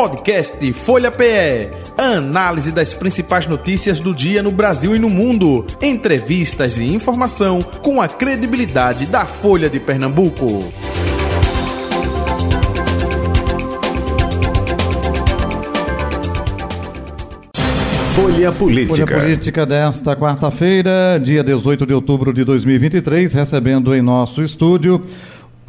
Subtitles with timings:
[0.00, 1.68] Podcast Folha PE.
[1.98, 5.66] Análise das principais notícias do dia no Brasil e no mundo.
[5.78, 10.72] Entrevistas e informação com a credibilidade da Folha de Pernambuco.
[18.14, 19.06] Folha Política.
[19.06, 25.04] Folha Política desta quarta-feira, dia 18 de outubro de 2023, recebendo em nosso estúdio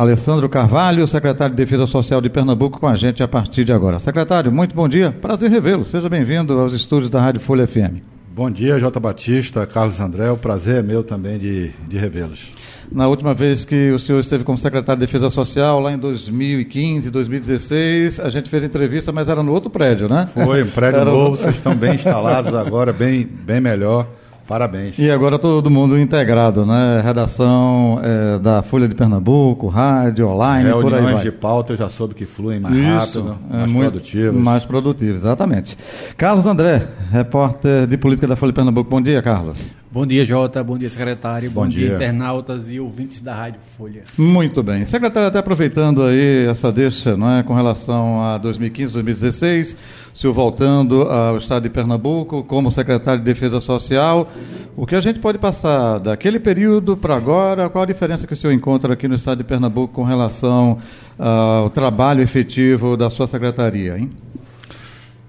[0.02, 4.00] Alessandro Carvalho, secretário de Defesa Social de Pernambuco, com a gente a partir de agora.
[4.00, 5.86] Secretário, muito bom dia, prazer revê-lo.
[5.86, 8.02] Seja bem-vindo aos estúdios da Rádio Folha FM.
[8.34, 12.50] Bom dia, Jota Batista, Carlos André, o prazer é meu também de, de revê-los.
[12.92, 17.12] Na última vez que o senhor esteve como secretário de Defesa Social, lá em 2015,
[17.12, 20.28] 2016, a gente fez entrevista, mas era no outro prédio, né?
[20.34, 24.08] Foi, um prédio novo, vocês estão bem instalados agora, bem, bem melhor.
[24.48, 24.98] Parabéns.
[25.00, 27.02] E agora todo mundo integrado, né?
[27.04, 31.24] Redação é, da Folha de Pernambuco, rádio, online, Reuniões por aí vai.
[31.24, 34.42] de pauta eu já soube que fluem mais Isso, rápido, é mais muito produtivos.
[34.42, 35.78] Mais produtivos, exatamente.
[36.18, 38.90] Carlos André, repórter de política da Folha de Pernambuco.
[38.90, 39.72] Bom dia, Carlos.
[39.94, 40.64] Bom dia, Jota.
[40.64, 41.52] Bom dia, secretário.
[41.52, 41.88] Bom, Bom dia.
[41.88, 44.04] dia, internautas e ouvintes da Rádio Folha.
[44.18, 44.86] Muito bem.
[44.86, 50.34] Secretário, até aproveitando aí essa deixa não é, com relação a 2015, 2016, o senhor
[50.34, 54.30] voltando ao estado de Pernambuco como secretário de Defesa Social,
[54.76, 57.70] o que a gente pode passar daquele período para agora?
[57.70, 60.78] Qual a diferença que o senhor encontra aqui no estado de Pernambuco com relação
[61.18, 64.10] ao trabalho efetivo da sua secretaria, hein?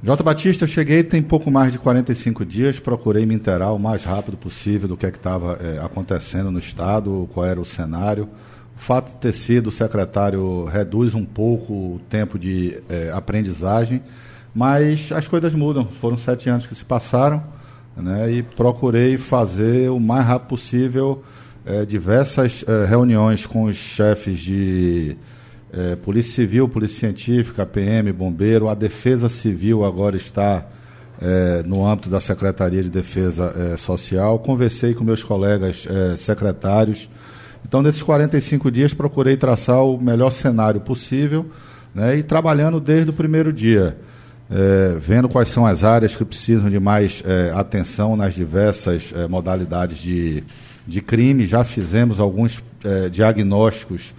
[0.05, 4.03] Jota Batista, eu cheguei tem pouco mais de 45 dias, procurei me inteirar o mais
[4.03, 8.29] rápido possível do que é estava é, acontecendo no Estado, qual era o cenário.
[8.77, 14.03] O fato de ter sido secretário reduz um pouco o tempo de é, aprendizagem,
[14.55, 15.87] mas as coisas mudam.
[15.87, 17.43] Foram sete anos que se passaram
[17.97, 21.23] né, e procurei fazer o mais rápido possível
[21.65, 25.17] é, diversas é, reuniões com os chefes de
[25.73, 30.67] é, Polícia Civil, Polícia Científica, PM, Bombeiro, a Defesa Civil agora está
[31.67, 34.41] no âmbito da Secretaria de Defesa Social.
[34.41, 35.87] Conversei com meus colegas
[36.17, 37.09] secretários.
[37.65, 41.47] Então, nesses 45 dias, procurei traçar o melhor cenário possível
[41.95, 43.97] né, e trabalhando desde o primeiro dia.
[44.55, 49.99] É, vendo quais são as áreas que precisam de mais é, atenção nas diversas modalidades
[49.99, 50.45] de,
[50.87, 51.47] de crime.
[51.47, 52.63] Já fizemos alguns
[53.13, 54.13] diagnósticos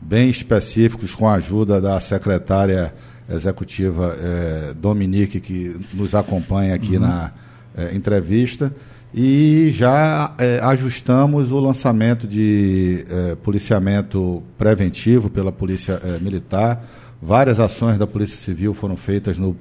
[0.00, 2.92] bem específicos com a ajuda da secretária
[3.30, 7.02] executiva eh, Dominique, que nos acompanha aqui uhum.
[7.02, 7.32] na
[7.76, 8.72] eh, entrevista.
[9.14, 13.06] E já ajustamos o lançamento de
[13.42, 16.84] policiamento preventivo pela Polícia Militar.
[17.20, 19.56] Várias ações da Polícia Civil foram feitas no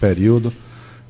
[0.00, 0.52] período.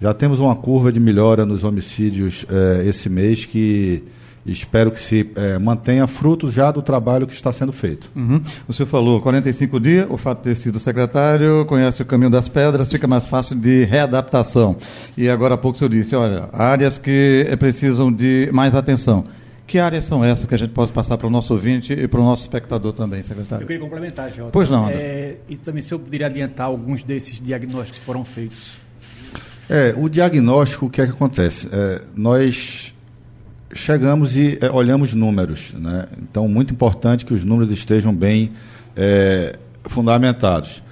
[0.00, 2.44] Já temos uma curva de melhora nos homicídios
[2.84, 4.02] esse mês que
[4.46, 8.10] espero que se é, mantenha fruto já do trabalho que está sendo feito.
[8.14, 8.42] Uhum.
[8.68, 12.46] O senhor falou 45 dias, o fato de ter sido secretário, conhece o caminho das
[12.46, 14.76] pedras, fica mais fácil de readaptação.
[15.16, 19.24] E agora há pouco o senhor disse, olha, áreas que precisam de mais atenção.
[19.66, 22.20] Que áreas são essas que a gente pode passar para o nosso ouvinte e para
[22.20, 23.62] o nosso espectador também, secretário?
[23.62, 24.50] Eu queria complementar, Jota.
[24.52, 24.88] Pois não.
[24.90, 28.78] É, e também se eu poderia adiantar alguns desses diagnósticos que foram feitos.
[29.68, 31.68] É, o diagnóstico, o que é que acontece?
[31.72, 32.94] É, nós
[33.74, 35.72] chegamos e é, olhamos números.
[35.72, 36.06] Né?
[36.22, 38.52] Então, muito importante que os números estejam bem
[38.94, 40.82] é, fundamentados.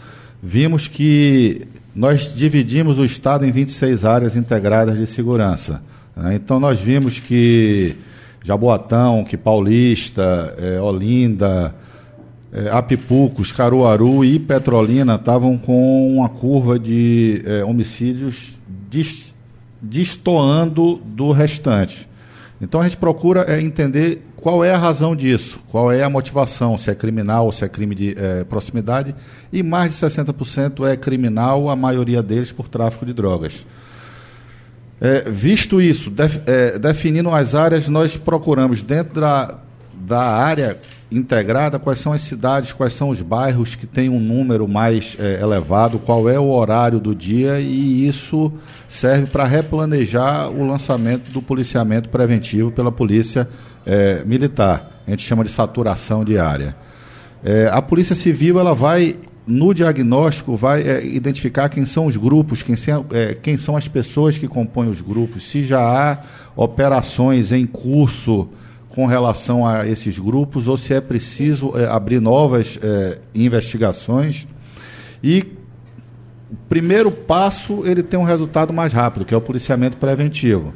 [0.42, 5.82] Vimos que nós dividimos o Estado em 26 áreas integradas de segurança.
[6.16, 6.34] Né?
[6.34, 7.96] Então, nós vimos que
[8.44, 11.74] Jaboatão, que Paulista, é, Olinda,
[12.52, 18.58] é, Apipucos, Caruaru e Petrolina estavam com uma curva de é, homicídios
[19.80, 22.08] destoando do restante.
[22.60, 26.76] Então a gente procura é, entender qual é a razão disso, qual é a motivação,
[26.76, 29.14] se é criminal se é crime de é, proximidade,
[29.52, 33.64] e mais de 60% é criminal, a maioria deles por tráfico de drogas.
[35.04, 39.58] É, visto isso, def, é, definindo as áreas, nós procuramos dentro da,
[39.92, 40.78] da área
[41.10, 45.40] integrada quais são as cidades, quais são os bairros que têm um número mais é,
[45.42, 48.52] elevado, qual é o horário do dia e isso
[48.88, 53.48] serve para replanejar o lançamento do policiamento preventivo pela polícia
[53.84, 55.02] é, militar.
[55.04, 56.76] A gente chama de saturação diária.
[57.42, 59.16] É, a polícia civil ela vai
[59.46, 62.76] no diagnóstico vai é, identificar quem são os grupos, quem,
[63.10, 66.18] é, quem são as pessoas que compõem os grupos, se já há
[66.54, 68.48] operações em curso
[68.88, 74.46] com relação a esses grupos ou se é preciso é, abrir novas é, investigações.
[75.22, 75.46] E
[76.50, 80.74] o primeiro passo ele tem um resultado mais rápido, que é o policiamento preventivo.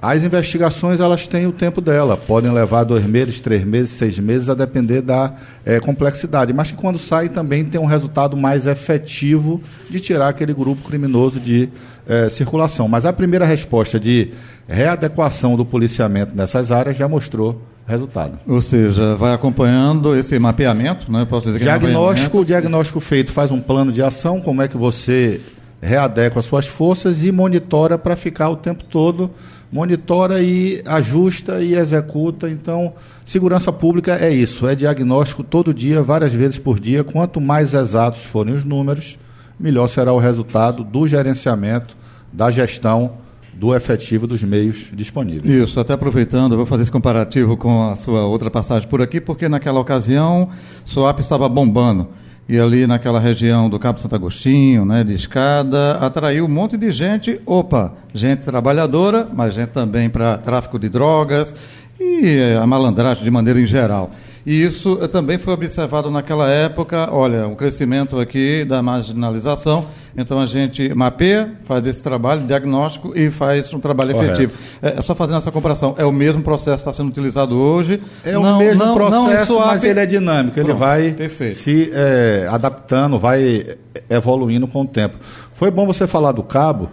[0.00, 4.48] As investigações elas têm o tempo dela, podem levar dois meses, três meses, seis meses,
[4.48, 5.34] a depender da
[5.64, 6.52] é, complexidade.
[6.52, 11.40] Mas que quando sai também tem um resultado mais efetivo de tirar aquele grupo criminoso
[11.40, 11.68] de
[12.06, 12.88] é, circulação.
[12.88, 14.30] Mas a primeira resposta de
[14.68, 18.38] readequação do policiamento nessas áreas já mostrou resultado.
[18.46, 21.24] Ou seja, vai acompanhando esse mapeamento, né?
[21.24, 24.68] Posso dizer que diagnóstico, é o diagnóstico feito faz um plano de ação, como é
[24.68, 25.40] que você
[25.80, 29.30] readequa suas forças e monitora para ficar o tempo todo
[29.70, 32.48] monitora e ajusta e executa.
[32.48, 32.94] Então,
[33.24, 37.04] segurança pública é isso, é diagnóstico todo dia, várias vezes por dia.
[37.04, 39.18] Quanto mais exatos forem os números,
[39.58, 41.96] melhor será o resultado do gerenciamento,
[42.32, 43.12] da gestão
[43.54, 45.68] do efetivo dos meios disponíveis.
[45.68, 49.18] Isso, até aproveitando, eu vou fazer esse comparativo com a sua outra passagem por aqui,
[49.18, 50.50] porque naquela ocasião,
[50.84, 52.08] SOAP estava bombando
[52.48, 56.92] e ali naquela região do Cabo Santo Agostinho, né, de escada, atraiu um monte de
[56.92, 61.54] gente, opa, gente trabalhadora, mas gente também para tráfico de drogas
[61.98, 64.10] e eh, a malandragem de maneira em geral.
[64.46, 69.86] E isso eh, também foi observado naquela época, olha, um crescimento aqui da marginalização.
[70.16, 74.34] Então a gente mapeia, faz esse trabalho, diagnóstico e faz um trabalho Correto.
[74.34, 74.58] efetivo.
[74.80, 75.96] É, é, só fazendo essa comparação.
[75.98, 78.00] É o mesmo processo que está sendo utilizado hoje.
[78.24, 80.56] É não, o mesmo não, processo, não mas ele é dinâmico.
[80.56, 81.56] Ele Pronto, vai perfeito.
[81.56, 83.76] se é, adaptando, vai
[84.08, 85.16] evoluindo com o tempo.
[85.54, 86.88] Foi bom você falar do cabo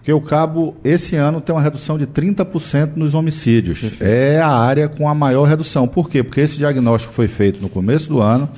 [0.00, 3.80] porque o Cabo, esse ano, tem uma redução de 30% nos homicídios.
[3.80, 4.02] Perfeito.
[4.02, 5.86] É a área com a maior redução.
[5.86, 6.22] Por quê?
[6.22, 8.48] Porque esse diagnóstico foi feito no começo do ano,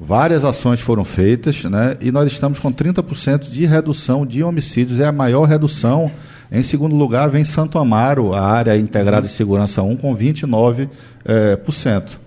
[0.00, 1.96] várias ações foram feitas, né?
[2.00, 4.98] E nós estamos com 30% de redução de homicídios.
[4.98, 6.10] É a maior redução.
[6.50, 10.88] Em segundo lugar, vem Santo Amaro, a área integrada de segurança 1, com 29%.
[11.24, 12.20] É, por cento.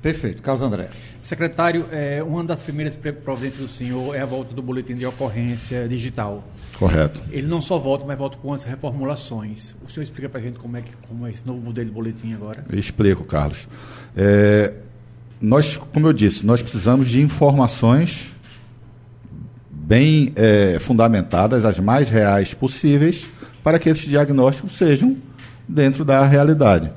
[0.00, 0.40] Perfeito.
[0.40, 0.88] Carlos André.
[1.20, 5.86] Secretário, é, uma das primeiras providências do senhor é a volta do boletim de ocorrência
[5.86, 6.42] digital.
[6.78, 7.20] Correto.
[7.30, 9.74] Ele não só volta, mas volta com as reformulações.
[9.86, 11.94] O senhor explica para a gente como é, que, como é esse novo modelo de
[11.94, 12.64] boletim agora?
[12.70, 13.68] Eu explico, Carlos.
[14.16, 14.72] É,
[15.40, 18.34] nós, como eu disse, nós precisamos de informações
[19.70, 23.28] bem é, fundamentadas, as mais reais possíveis,
[23.62, 25.16] para que esses diagnósticos sejam
[25.68, 26.90] dentro da realidade.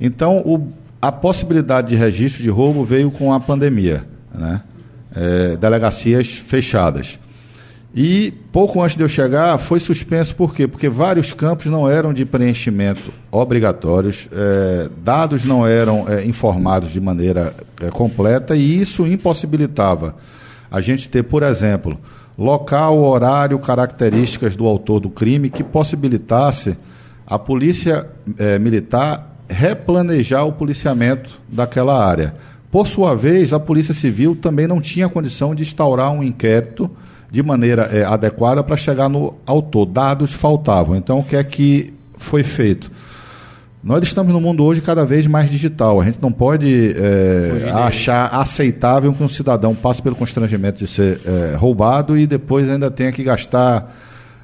[0.00, 4.04] Então, o a possibilidade de registro de roubo veio com a pandemia,
[4.34, 4.62] né?
[5.14, 7.18] É, delegacias fechadas.
[7.92, 10.68] E pouco antes de eu chegar, foi suspenso por quê?
[10.68, 17.00] Porque vários campos não eram de preenchimento obrigatórios, é, dados não eram é, informados de
[17.00, 20.14] maneira é, completa e isso impossibilitava
[20.70, 21.98] a gente ter, por exemplo,
[22.38, 26.76] local, horário, características do autor do crime que possibilitasse
[27.26, 28.06] a polícia
[28.38, 32.34] é, militar replanejar o policiamento daquela área.
[32.70, 36.88] Por sua vez, a Polícia Civil também não tinha condição de instaurar um inquérito
[37.30, 39.86] de maneira é, adequada para chegar no autor.
[39.86, 40.96] Dados faltavam.
[40.96, 42.90] Então, o que é que foi feito?
[43.82, 46.00] Nós estamos no mundo hoje cada vez mais digital.
[46.00, 51.20] A gente não pode é, achar aceitável que um cidadão passe pelo constrangimento de ser
[51.24, 53.90] é, roubado e depois ainda tenha que gastar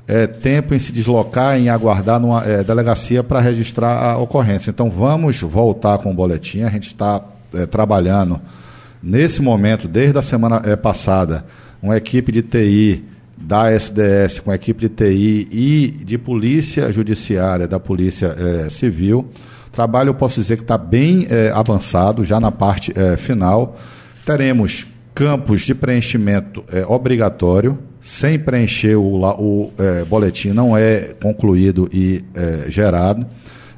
[0.09, 4.71] é, tempo em se deslocar, em aguardar numa é, delegacia para registrar a ocorrência.
[4.71, 6.63] Então vamos voltar com o boletim.
[6.63, 7.23] A gente está
[7.53, 8.41] é, trabalhando
[9.03, 11.45] nesse momento, desde a semana é, passada,
[11.83, 13.05] uma equipe de TI
[13.37, 19.29] da SDS, com a equipe de TI e de polícia judiciária, da polícia é, civil.
[19.73, 23.77] Trabalho, eu posso dizer que está bem é, avançado, já na parte final.
[24.25, 32.25] Teremos campos de preenchimento obrigatório, sem preencher o, o é, boletim não é concluído e
[32.37, 33.27] é, gerado,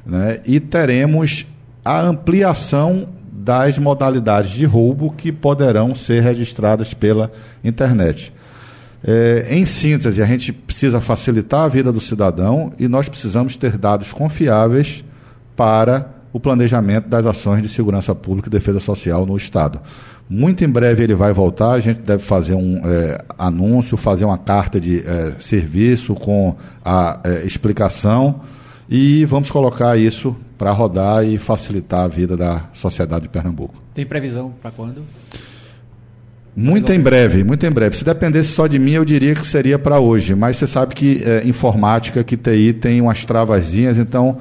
[0.05, 0.39] né?
[0.45, 1.47] e teremos
[1.83, 7.31] a ampliação das modalidades de roubo que poderão ser registradas pela
[7.63, 8.31] internet.
[9.03, 13.79] É, em síntese, a gente precisa facilitar a vida do cidadão e nós precisamos ter
[13.79, 15.03] dados confiáveis
[15.55, 19.79] para o planejamento das ações de segurança pública e defesa social no Estado.
[20.29, 24.37] Muito em breve ele vai voltar, a gente deve fazer um é, anúncio, fazer uma
[24.37, 26.55] carta de é, serviço com
[26.85, 28.41] a é, explicação
[28.87, 33.73] e vamos colocar isso para rodar e facilitar a vida da sociedade de Pernambuco.
[33.91, 35.01] Tem previsão para quando?
[36.55, 37.95] Muito em breve, muito em breve.
[37.95, 41.23] Se dependesse só de mim, eu diria que seria para hoje, mas você sabe que
[41.23, 44.37] é, informática, que TI tem umas travazinhas, então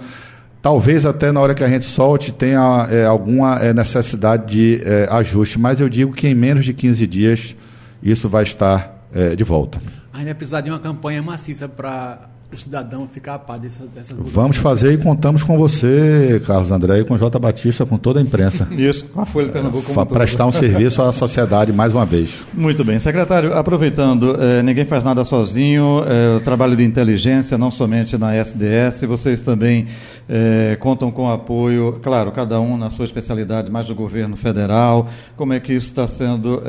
[0.61, 5.07] Talvez até na hora que a gente solte tenha é, alguma é, necessidade de é,
[5.11, 7.57] ajuste, mas eu digo que em menos de 15 dias
[8.03, 9.81] isso vai estar é, de volta.
[10.13, 14.17] Ainda vai precisar de uma campanha maciça para o cidadão ficar a par dessas, dessas
[14.19, 17.39] Vamos fazer e contamos com você, Carlos André, e com J.
[17.39, 18.67] Batista, com toda a imprensa.
[18.73, 19.93] Isso, com a Folha de Pernambuco.
[19.93, 22.41] Para prestar um serviço à sociedade mais uma vez.
[22.55, 22.99] Muito bem.
[22.99, 24.35] Secretário, aproveitando,
[24.65, 26.03] ninguém faz nada sozinho,
[26.37, 29.87] o trabalho de inteligência, não somente na SDS, vocês também
[30.29, 35.09] eh, contam com apoio, claro, cada um na sua especialidade, mais do governo federal.
[35.37, 36.63] Como é que isso está sendo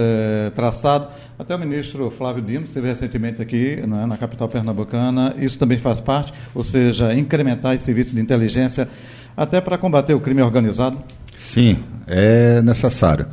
[0.55, 1.07] traçado?
[1.37, 5.33] Até o ministro Flávio Dino esteve recentemente aqui né, na capital pernambucana.
[5.37, 8.89] Isso também faz parte, ou seja, incrementar esse serviço de inteligência
[9.35, 10.97] até para combater o crime organizado?
[11.35, 13.27] Sim, é necessário.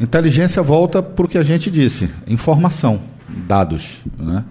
[0.00, 4.02] Inteligência volta para o que a gente disse: informação, dados.
[4.18, 4.44] Né?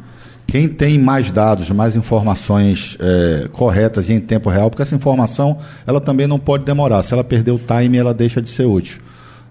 [0.48, 5.58] Quem tem mais dados, mais informações é, corretas e em tempo real, porque essa informação
[5.86, 7.04] ela também não pode demorar.
[7.04, 9.02] Se ela perder o time, ela deixa de ser útil.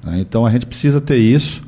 [0.03, 0.19] Né?
[0.21, 1.63] Então a gente precisa ter isso.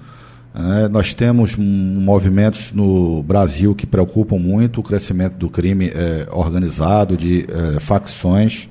[0.54, 7.14] É, nós temos movimentos no Brasil que preocupam muito o crescimento do crime é, organizado,
[7.14, 8.66] de é, facções.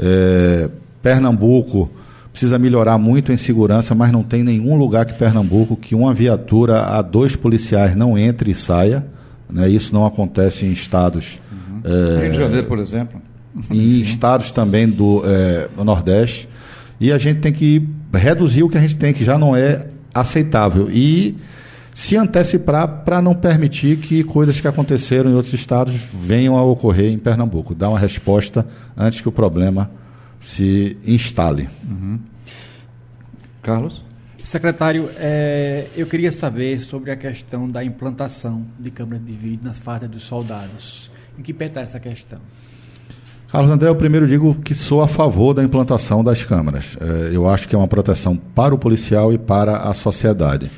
[0.00, 0.70] É,
[1.02, 1.90] Pernambuco
[2.32, 6.80] precisa melhorar muito em segurança, mas não tem nenhum lugar que Pernambuco que uma viatura
[6.80, 9.04] a dois policiais não entre e saia.
[9.52, 9.68] Né?
[9.68, 11.38] Isso não acontece em estados.
[11.52, 12.20] Uhum.
[12.20, 13.20] Rio de Janeiro, por exemplo.
[13.70, 16.48] Em estados também do, é, do Nordeste.
[16.98, 19.88] E a gente tem que reduzir o que a gente tem, que já não é
[20.14, 21.36] aceitável e
[21.94, 27.12] se antecipar para não permitir que coisas que aconteceram em outros estados venham a ocorrer
[27.12, 27.74] em Pernambuco.
[27.74, 28.66] Dar uma resposta
[28.96, 29.90] antes que o problema
[30.40, 31.68] se instale.
[31.88, 32.18] Uhum.
[33.62, 34.02] Carlos?
[34.44, 39.78] Secretário, é, eu queria saber sobre a questão da implantação de câmeras de vídeo nas
[39.78, 41.10] fardas dos soldados.
[41.38, 42.40] Em que pé está essa questão?
[43.50, 46.96] Carlos André, eu primeiro digo que sou a favor da implantação das câmaras.
[47.00, 50.70] É, eu acho que é uma proteção para o policial e para a sociedade.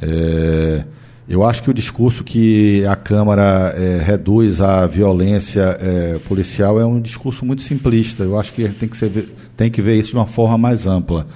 [0.00, 0.84] É,
[1.26, 5.76] eu acho que o discurso que a Câmara reduz a violência
[6.28, 8.22] policial é um discurso muito simplista.
[8.22, 9.10] Eu acho que tem que, ser,
[9.56, 11.26] tem que ver isso de uma forma mais ampla.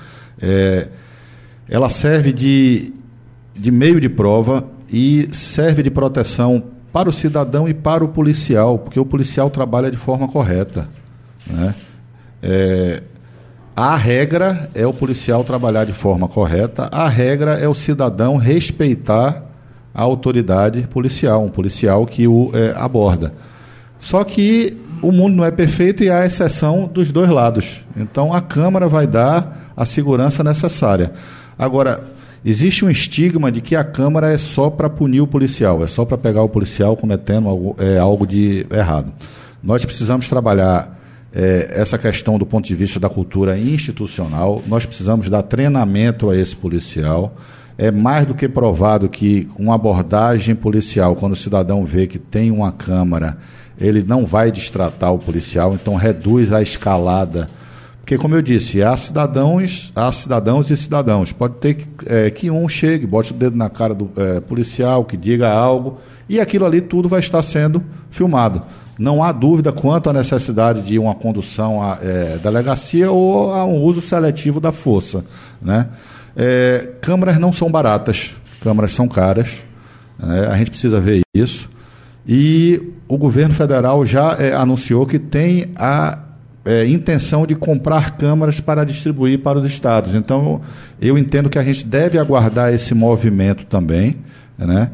[0.41, 0.87] É,
[1.71, 2.93] ela serve de,
[3.55, 8.81] de meio de prova e serve de proteção para o cidadão e para o policial,
[8.81, 10.89] porque o policial trabalha de forma correta.
[11.47, 11.73] Né?
[12.43, 13.03] É,
[13.77, 19.45] a regra é o policial trabalhar de forma correta, a regra é o cidadão respeitar
[19.95, 23.33] a autoridade policial, um policial que o é, aborda.
[24.01, 27.85] Só que o mundo não é perfeito e há exceção dos dois lados.
[27.97, 31.13] Então a Câmara vai dar a segurança necessária.
[31.61, 32.03] Agora,
[32.43, 36.07] Existe um estigma de que a Câmara é só para punir o policial, é só
[36.07, 39.13] para pegar o policial cometendo algo, é, algo de errado.
[39.63, 40.99] Nós precisamos trabalhar
[41.35, 46.37] é, essa questão do ponto de vista da cultura institucional, nós precisamos dar treinamento a
[46.37, 47.37] esse policial.
[47.77, 52.51] É mais do que provado que uma abordagem policial, quando o cidadão vê que tem
[52.51, 53.37] uma Câmara,
[53.79, 57.51] ele não vai distratar o policial, então reduz a escalada
[58.11, 61.33] porque, como eu disse, há cidadãos, há cidadãos e cidadãos.
[61.33, 65.05] Pode ter que, é, que um chegue, bote o dedo na cara do é, policial,
[65.05, 68.63] que diga algo, e aquilo ali tudo vai estar sendo filmado.
[68.99, 73.81] Não há dúvida quanto à necessidade de uma condução à é, delegacia ou a um
[73.81, 75.25] uso seletivo da força.
[75.63, 75.87] Né?
[76.35, 79.63] É, câmaras não são baratas, câmaras são caras,
[80.19, 80.49] né?
[80.49, 81.71] a gente precisa ver isso.
[82.27, 86.19] E o governo federal já é, anunciou que tem a
[86.71, 90.15] é, intenção de comprar câmaras para distribuir para os estados.
[90.15, 90.61] Então,
[91.01, 94.19] eu entendo que a gente deve aguardar esse movimento também,
[94.57, 94.89] né?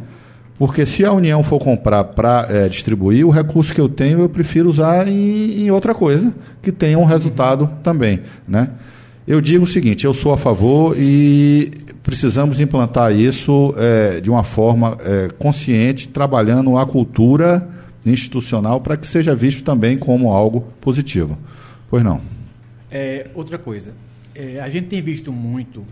[0.58, 4.28] Porque se a União for comprar para é, distribuir, o recurso que eu tenho eu
[4.28, 8.70] prefiro usar em, em, outra coisa que tenha um resultado também, né?
[9.28, 14.44] Eu digo o seguinte, eu sou a favor e precisamos implantar isso é, de uma
[14.44, 17.68] forma é, consciente, trabalhando a cultura
[18.06, 21.36] institucional para que seja visto também como algo positivo.
[21.88, 22.20] Pois não.
[22.90, 23.94] É, outra coisa,
[24.34, 25.84] é, a gente tem visto muito,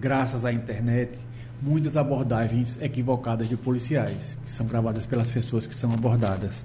[0.00, 1.18] graças à internet,
[1.62, 6.64] muitas abordagens equivocadas de policiais, que são gravadas pelas pessoas que são abordadas.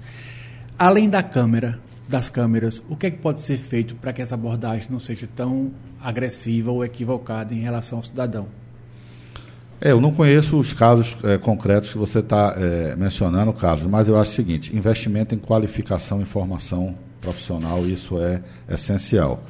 [0.78, 4.34] Além da câmera, das câmeras, o que, é que pode ser feito para que essa
[4.34, 8.46] abordagem não seja tão agressiva ou equivocada em relação ao cidadão?
[9.80, 14.06] É, eu não conheço os casos é, concretos que você está é, mencionando, Carlos, mas
[14.06, 19.42] eu acho o seguinte: investimento em qualificação e formação profissional, isso é essencial.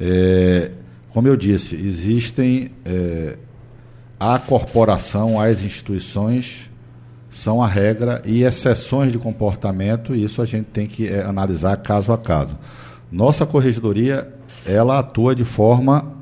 [0.00, 0.72] É,
[1.10, 3.38] como eu disse, existem é,
[4.18, 6.68] a corporação, as instituições
[7.30, 11.76] são a regra e exceções de comportamento, e isso a gente tem que é, analisar
[11.76, 12.58] caso a caso.
[13.12, 14.28] Nossa corregedoria,
[14.66, 16.12] ela atua de forma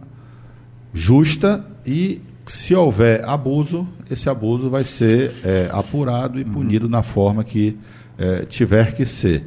[0.93, 6.53] justa e se houver abuso, esse abuso vai ser é, apurado e uhum.
[6.53, 7.79] punido na forma que
[8.17, 9.45] é, tiver que ser.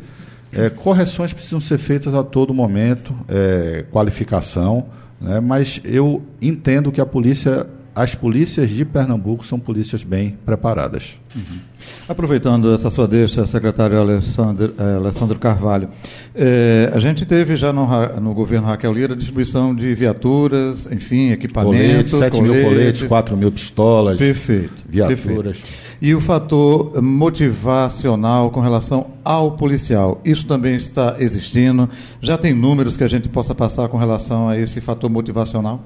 [0.53, 4.85] É, correções precisam ser feitas a todo momento, é, qualificação,
[5.19, 11.19] né, mas eu entendo que a polícia, as polícias de Pernambuco são polícias bem preparadas.
[11.35, 11.59] Uhum.
[12.07, 15.89] Aproveitando essa sua deixa, secretário Alessandro, eh, Alessandro Carvalho,
[16.33, 17.85] eh, a gente teve já no,
[18.19, 22.11] no, governo Raquel Lira distribuição de viaturas, enfim, equipamentos.
[22.11, 24.17] Coletes, 7 coletes, mil coletes, 4 mil pistolas.
[24.17, 24.83] Perfeito.
[24.87, 25.61] Viaturas.
[25.61, 25.91] Perfeito.
[26.01, 31.89] E o fator motivacional com relação ao policial, isso também está existindo?
[32.21, 35.83] Já tem números que a gente possa passar com relação a esse fator motivacional?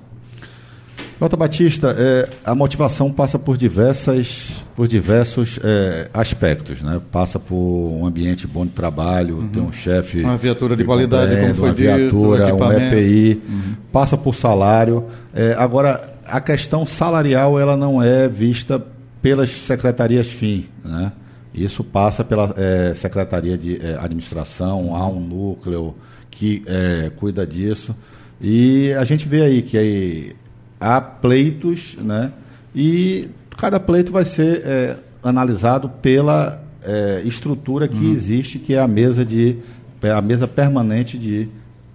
[1.20, 7.00] Jota Batista, é, a motivação passa por, diversas, por diversos é, aspectos, né?
[7.10, 9.48] Passa por um ambiente bom de trabalho, uhum.
[9.48, 10.22] ter um chefe...
[10.22, 13.76] Uma viatura de qualidade, como foi uma dito, viatura, um EPI, uhum.
[13.94, 15.06] passa por salário.
[15.34, 18.84] É, agora, a questão salarial, ela não é vista
[19.22, 21.14] pelas secretarias FIM, né?
[21.54, 25.96] Isso passa pela é, Secretaria de é, Administração, há um núcleo
[26.30, 27.96] que é, cuida disso.
[28.42, 30.36] E a gente vê aí que aí
[30.80, 32.32] há pleitos, né?
[32.76, 38.14] E cada pleito vai ser é, analisado pela é, estrutura que uhum.
[38.14, 39.58] existe, que é a mesa de
[40.04, 41.50] a mesa permanente de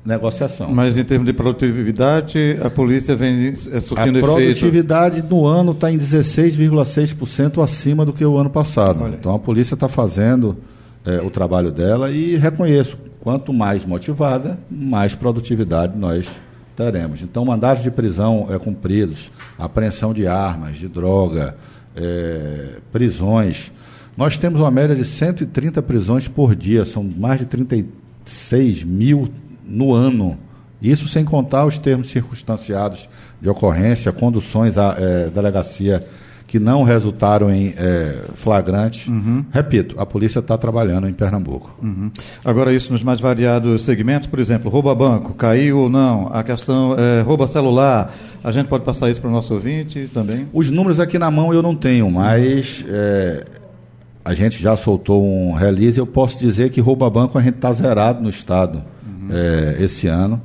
[0.05, 0.73] negociação.
[0.73, 4.25] Mas em termos de produtividade, a polícia vem é, surtindo efeito?
[4.25, 5.35] A produtividade efeito.
[5.35, 9.05] no ano está em 16,6% acima do que o ano passado.
[9.05, 9.15] Olha.
[9.15, 10.57] Então a polícia está fazendo
[11.05, 16.29] é, o trabalho dela e reconheço, quanto mais motivada, mais produtividade nós
[16.77, 17.23] teremos.
[17.23, 21.57] Então, mandados de prisão é, cumpridos, apreensão de armas, de droga,
[21.97, 23.73] é, prisões.
[24.17, 29.31] Nós temos uma média de 130 prisões por dia, são mais de 36 mil
[29.65, 30.39] no ano.
[30.81, 33.09] Isso sem contar os termos circunstanciados
[33.41, 36.03] de ocorrência, conduções à é, delegacia
[36.51, 39.07] que não resultaram em é, flagrantes.
[39.07, 39.45] Uhum.
[39.53, 41.73] Repito, a polícia está trabalhando em Pernambuco.
[41.81, 42.11] Uhum.
[42.45, 46.97] Agora, isso nos mais variados segmentos, por exemplo, rouba banco, caiu ou não, a questão
[46.99, 50.49] é, rouba celular, a gente pode passar isso para o nosso ouvinte também?
[50.53, 53.45] Os números aqui na mão eu não tenho, mas é,
[54.25, 57.73] a gente já soltou um release eu posso dizer que rouba banco a gente está
[57.73, 58.83] zerado no estado
[59.31, 60.43] é, esse ano.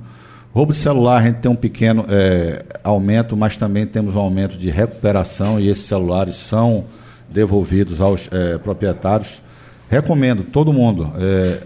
[0.56, 4.58] Roubo de celular, a gente tem um pequeno é, aumento, mas também temos um aumento
[4.58, 6.86] de recuperação e esses celulares são
[7.30, 9.44] devolvidos aos é, proprietários.
[9.90, 11.62] Recomendo todo mundo, é,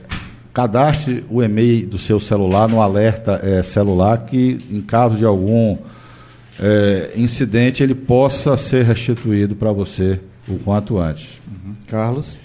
[0.51, 5.77] cadastre o e-mail do seu celular no alerta é, celular, que em caso de algum
[6.59, 11.39] é, incidente ele possa ser restituído para você o quanto antes.
[11.47, 11.75] Uhum.
[11.85, 12.39] Carlos?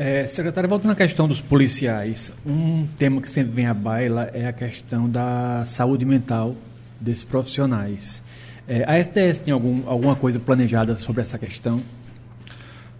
[0.00, 4.46] É, secretário, voltando à questão dos policiais, um tema que sempre vem à baila é
[4.46, 6.54] a questão da saúde mental
[7.00, 8.22] desses profissionais.
[8.68, 11.82] É, a STS tem algum, alguma coisa planejada sobre essa questão?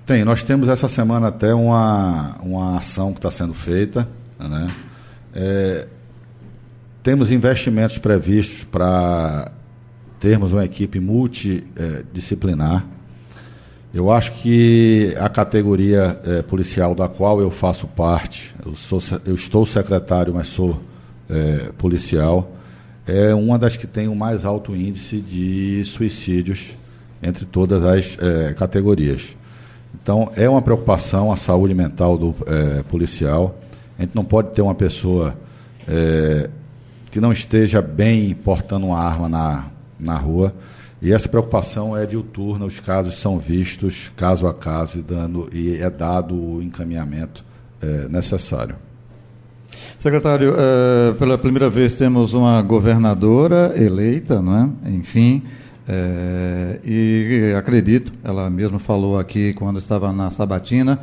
[0.04, 4.08] Tem, nós temos essa semana até uma, uma ação que está sendo feita.
[4.36, 4.68] Né?
[5.32, 5.86] É,
[7.00, 9.52] temos investimentos previstos para
[10.18, 12.84] termos uma equipe multidisciplinar
[13.92, 19.34] eu acho que a categoria é, policial da qual eu faço parte, eu, sou, eu
[19.34, 20.80] estou secretário, mas sou
[21.28, 22.52] é, policial,
[23.06, 26.76] é uma das que tem o mais alto índice de suicídios
[27.22, 29.36] entre todas as é, categorias.
[29.94, 33.58] Então, é uma preocupação a saúde mental do é, policial.
[33.98, 35.34] A gente não pode ter uma pessoa
[35.88, 36.50] é,
[37.10, 39.66] que não esteja bem portando uma arma na,
[39.98, 40.54] na rua.
[41.00, 45.76] E essa preocupação é diuturna, os casos são vistos caso a caso e, dando, e
[45.76, 47.44] é dado o encaminhamento
[47.80, 48.74] é, necessário.
[49.98, 54.90] Secretário, é, pela primeira vez temos uma governadora eleita, não é?
[54.90, 55.42] enfim,
[55.88, 60.98] é, e acredito, ela mesma falou aqui quando estava na Sabatina,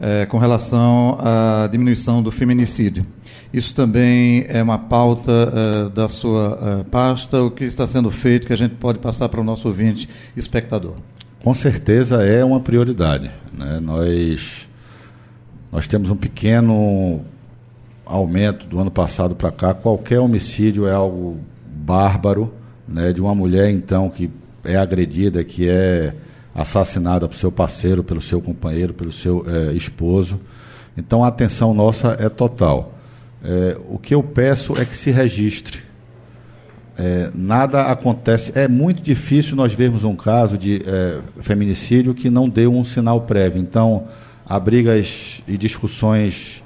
[0.00, 3.04] é, com relação à diminuição do feminicídio.
[3.52, 8.46] Isso também é uma pauta é, da sua é, pasta, o que está sendo feito
[8.46, 10.94] que a gente pode passar para o nosso ouvinte espectador?
[11.42, 13.30] Com certeza é uma prioridade.
[13.52, 13.80] Né?
[13.80, 14.68] Nós,
[15.72, 17.22] nós temos um pequeno
[18.04, 19.72] aumento do ano passado para cá.
[19.72, 22.52] Qualquer homicídio é algo bárbaro,
[22.86, 23.12] né?
[23.12, 24.30] de uma mulher então que
[24.64, 26.14] é agredida, que é
[26.58, 30.40] assassinada pelo seu parceiro, pelo seu companheiro, pelo seu é, esposo.
[30.96, 32.94] Então a atenção nossa é total.
[33.44, 35.84] É, o que eu peço é que se registre.
[36.98, 38.50] É, nada acontece.
[38.58, 40.82] É muito difícil nós vermos um caso de
[41.40, 43.62] feminicídio que não deu um sinal prévio.
[43.62, 44.08] Então,
[44.44, 46.64] há brigas e discussões,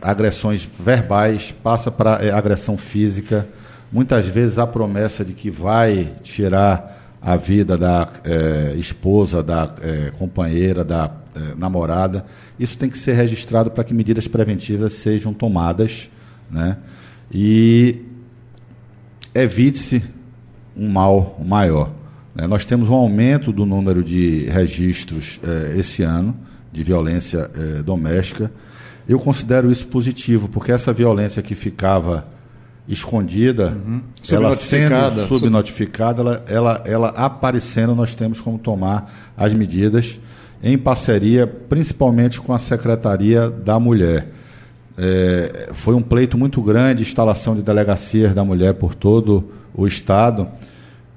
[0.00, 3.46] agressões verbais, passa para agressão física.
[3.92, 10.12] Muitas vezes a promessa de que vai tirar a vida da é, esposa, da é,
[10.18, 12.26] companheira, da é, namorada.
[12.60, 16.10] Isso tem que ser registrado para que medidas preventivas sejam tomadas,
[16.50, 16.76] né?
[17.32, 18.02] E
[19.34, 20.04] evite-se
[20.76, 21.90] um mal maior.
[22.34, 22.46] Né?
[22.46, 25.40] Nós temos um aumento do número de registros
[25.76, 26.36] esse ano
[26.70, 27.50] de violência
[27.84, 28.52] doméstica.
[29.08, 32.26] Eu considero isso positivo, porque essa violência que ficava
[32.86, 34.00] escondida, uhum.
[34.30, 40.20] ela sendo subnotificada, ela, ela, ela aparecendo, nós temos como tomar as medidas
[40.62, 44.28] em parceria, principalmente com a Secretaria da Mulher.
[44.96, 50.46] É, foi um pleito muito grande, instalação de delegacias da mulher por todo o Estado,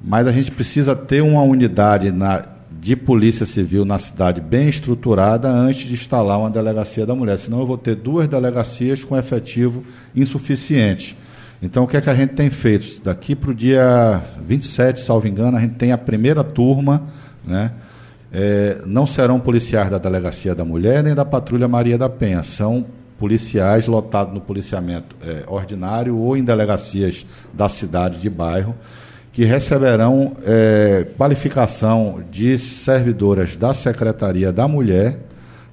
[0.02, 2.44] mas a gente precisa ter uma unidade na,
[2.80, 7.60] de polícia civil na cidade bem estruturada antes de instalar uma delegacia da mulher, senão
[7.60, 9.84] eu vou ter duas delegacias com efetivo
[10.16, 11.16] insuficiente.
[11.62, 13.02] Então, o que é que a gente tem feito?
[13.04, 17.04] Daqui para o dia 27, salvo engano, a gente tem a primeira turma,
[17.46, 17.72] né?
[18.32, 22.86] É, não serão policiais da Delegacia da Mulher nem da Patrulha Maria da Penha, são
[23.18, 28.76] policiais lotados no policiamento é, ordinário ou em delegacias da cidade de bairro,
[29.32, 35.20] que receberão é, qualificação de servidoras da Secretaria da Mulher,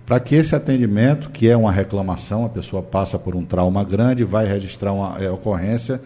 [0.07, 4.23] para que esse atendimento, que é uma reclamação, a pessoa passa por um trauma grande,
[4.25, 6.01] vai registrar uma é, ocorrência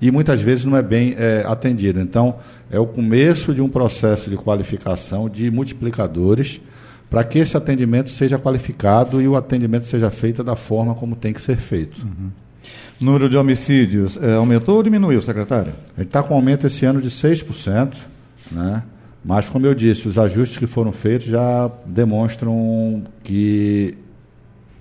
[0.00, 2.00] e muitas vezes não é bem é, atendido.
[2.00, 2.36] Então,
[2.70, 6.60] é o começo de um processo de qualificação de multiplicadores
[7.10, 11.32] para que esse atendimento seja qualificado e o atendimento seja feito da forma como tem
[11.32, 12.00] que ser feito.
[12.02, 12.30] Uhum.
[13.00, 15.72] Número de homicídios é, aumentou ou diminuiu, secretário?
[15.98, 17.94] Gente está com aumento esse ano de 6%,
[18.52, 18.82] né?
[19.24, 23.94] Mas, como eu disse, os ajustes que foram feitos já demonstram que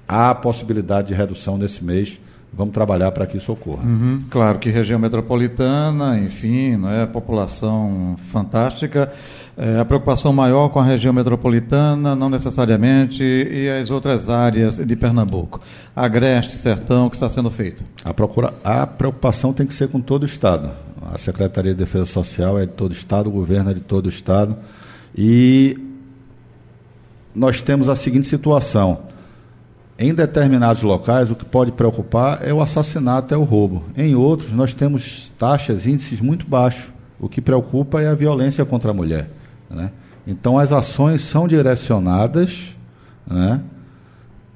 [0.08, 2.19] há possibilidade de redução nesse mês
[2.52, 3.84] vamos trabalhar para que isso ocorra.
[3.84, 9.12] Uhum, claro que região metropolitana, enfim, não é população fantástica.
[9.58, 14.95] É, a preocupação maior com a região metropolitana, não necessariamente, e as outras áreas de
[14.95, 15.62] Pernambuco.
[15.95, 17.84] Agreste, Sertão, o que está sendo feito?
[18.04, 20.71] A, procura, a preocupação tem que ser com todo o Estado.
[21.01, 24.07] A Secretaria de Defesa Social é de todo o Estado, o governo é de todo
[24.07, 24.57] o Estado.
[25.17, 25.77] E
[27.33, 28.99] nós temos a seguinte situação
[30.01, 33.83] em determinados locais, o que pode preocupar é o assassinato, é o roubo.
[33.97, 36.93] Em outros, nós temos taxas, índices muito baixos.
[37.19, 39.29] O que preocupa é a violência contra a mulher.
[39.69, 39.91] Né?
[40.25, 42.77] Então, as ações são direcionadas
[43.27, 43.59] né,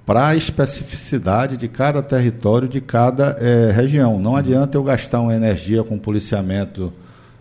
[0.06, 4.20] para a especificidade de cada território, de cada é, região.
[4.20, 6.92] Não adianta eu gastar uma energia com policiamento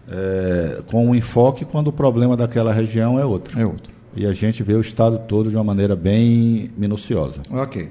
[0.09, 3.59] é, com um enfoque quando o problema daquela região é outro.
[3.59, 7.41] É outro e a gente vê o Estado todo de uma maneira bem minuciosa.
[7.51, 7.91] Ok.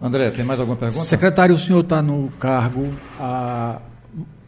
[0.00, 1.04] André, tem mais alguma pergunta?
[1.04, 3.80] Secretário, o senhor está no cargo há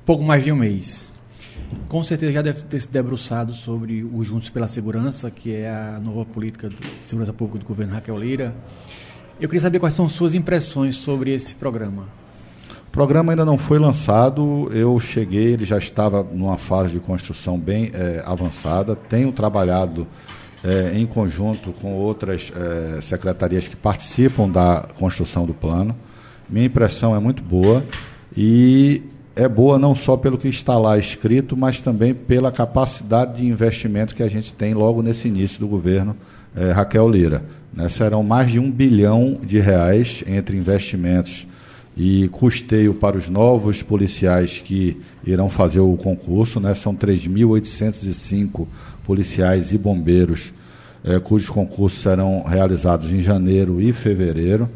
[0.04, 1.08] pouco mais de um mês.
[1.88, 6.00] Com certeza já deve ter se debruçado sobre o Juntos pela Segurança, que é a
[6.02, 8.54] nova política de segurança pública do governo Raquel Lira.
[9.40, 12.08] Eu queria saber quais são suas impressões sobre esse programa.
[12.88, 17.56] O programa ainda não foi lançado, eu cheguei, ele já estava numa fase de construção
[17.56, 18.96] bem é, avançada.
[18.96, 20.08] Tenho trabalhado
[20.64, 25.94] é, em conjunto com outras é, secretarias que participam da construção do plano.
[26.48, 27.84] Minha impressão é muito boa
[28.36, 29.04] e
[29.38, 34.12] é boa não só pelo que está lá escrito, mas também pela capacidade de investimento
[34.12, 36.16] que a gente tem logo nesse início do governo
[36.56, 37.44] é, Raquel Lira.
[37.72, 37.88] Né?
[37.88, 41.46] Serão mais de um bilhão de reais entre investimentos
[41.96, 46.58] e custeio para os novos policiais que irão fazer o concurso.
[46.58, 46.74] Né?
[46.74, 48.66] São 3.805
[49.04, 50.52] policiais e bombeiros,
[51.04, 54.68] é, cujos concursos serão realizados em janeiro e fevereiro.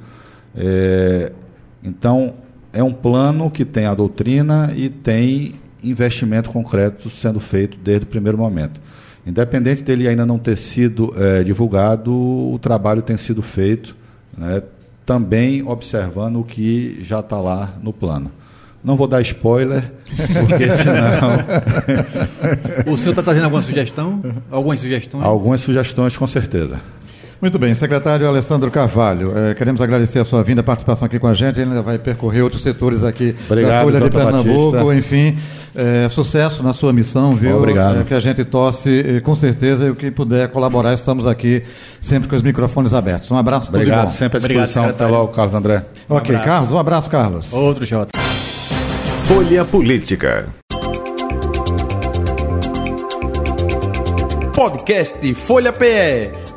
[0.56, 1.32] É,
[1.82, 2.34] então,
[2.72, 5.54] é um plano que tem a doutrina e tem
[5.84, 8.80] investimento concreto sendo feito desde o primeiro momento.
[9.26, 13.94] Independente dele ainda não ter sido é, divulgado, o trabalho tem sido feito,
[14.36, 14.62] né,
[15.04, 18.30] também observando o que já está lá no plano.
[18.82, 19.92] Não vou dar spoiler,
[20.48, 21.38] porque senão.
[22.92, 24.20] o senhor está trazendo alguma sugestão?
[24.50, 25.24] Algumas sugestões?
[25.24, 26.80] Algumas sugestões, com certeza.
[27.42, 31.26] Muito bem, secretário Alessandro Carvalho, eh, queremos agradecer a sua vinda, a participação aqui com
[31.26, 31.58] a gente.
[31.58, 34.70] Ele ainda vai percorrer outros setores aqui Obrigado, da Folha de Pernambuco.
[34.70, 34.94] Batista.
[34.94, 35.38] Enfim,
[35.74, 37.56] eh, sucesso na sua missão, viu?
[37.56, 38.02] Obrigado.
[38.02, 41.64] Eh, que a gente torce, com certeza, e o que puder colaborar, estamos aqui
[42.00, 43.28] sempre com os microfones abertos.
[43.32, 44.18] Um abraço, Obrigado, tudo de bom.
[44.18, 44.84] sempre à disposição.
[44.84, 45.84] Até logo, Carlos André.
[46.08, 47.52] ok, Carlos, um abraço, Carlos.
[47.52, 48.16] Outro, Jota.
[49.24, 50.46] Folha Política.
[54.54, 56.41] Podcast Folha PE.